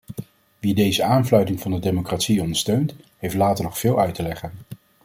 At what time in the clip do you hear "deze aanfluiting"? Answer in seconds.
0.73-1.59